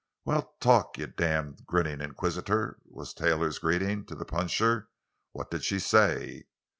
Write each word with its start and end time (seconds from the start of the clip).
"Well, 0.25 0.55
talk, 0.59 0.97
you 0.97 1.05
damned 1.05 1.67
grinning 1.67 2.01
inquisitor!" 2.01 2.79
was 2.85 3.13
Taylor's 3.13 3.59
greeting 3.59 4.03
to 4.07 4.15
the 4.15 4.25
puncher. 4.25 4.89
"What 5.31 5.51
did 5.51 5.63
she 5.63 5.77
say?" 5.77 6.45